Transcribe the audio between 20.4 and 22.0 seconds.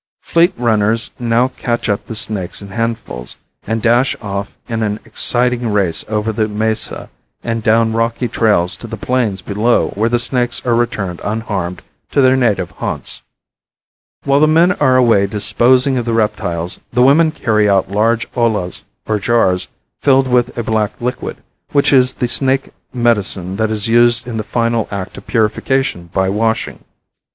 a black liquid, which